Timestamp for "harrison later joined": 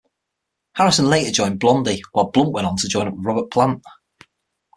0.73-1.59